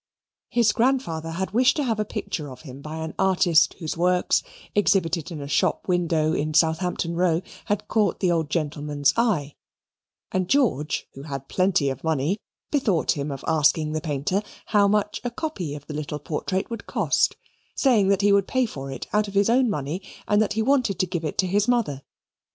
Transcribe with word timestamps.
His 0.49 0.71
grandfather 0.71 1.29
had 1.29 1.51
wished 1.51 1.75
to 1.77 1.83
have 1.83 1.99
a 1.99 2.05
picture 2.05 2.49
of 2.49 2.61
him 2.61 2.81
by 2.81 2.95
an 3.05 3.13
artist 3.19 3.75
whose 3.75 3.95
works, 3.95 4.41
exhibited 4.73 5.29
in 5.29 5.39
a 5.39 5.47
shop 5.47 5.87
window, 5.87 6.33
in 6.33 6.55
Southampton 6.55 7.13
Row, 7.15 7.43
had 7.65 7.87
caught 7.87 8.19
the 8.19 8.31
old 8.31 8.49
gentleman's 8.49 9.13
eye; 9.15 9.53
and 10.31 10.49
George, 10.49 11.05
who 11.13 11.21
had 11.21 11.47
plenty 11.47 11.87
of 11.91 12.03
money, 12.03 12.39
bethought 12.71 13.11
him 13.11 13.29
of 13.29 13.45
asking 13.47 13.91
the 13.91 14.01
painter 14.01 14.41
how 14.65 14.87
much 14.87 15.21
a 15.23 15.29
copy 15.29 15.75
of 15.75 15.85
the 15.85 15.93
little 15.93 16.17
portrait 16.17 16.71
would 16.71 16.87
cost, 16.87 17.35
saying 17.75 18.07
that 18.07 18.23
he 18.23 18.31
would 18.33 18.47
pay 18.47 18.65
for 18.65 18.89
it 18.89 19.05
out 19.13 19.27
of 19.27 19.35
his 19.35 19.51
own 19.51 19.69
money 19.69 20.01
and 20.27 20.41
that 20.41 20.53
he 20.53 20.63
wanted 20.63 20.97
to 20.97 21.05
give 21.05 21.23
it 21.23 21.37
to 21.37 21.45
his 21.45 21.67
mother. 21.67 22.01